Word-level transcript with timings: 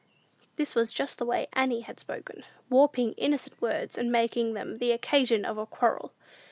This 0.55 0.73
was 0.73 0.91
just 0.91 1.19
the 1.19 1.27
way 1.27 1.45
Annie 1.53 1.81
had 1.81 1.99
spoken; 1.99 2.43
warping 2.71 3.11
innocent 3.17 3.61
words, 3.61 3.99
and 3.99 4.11
making 4.11 4.55
them 4.55 4.79
the 4.79 4.93
occasion 4.93 5.45
of 5.45 5.59
a 5.59 5.67
quarrel. 5.67 6.11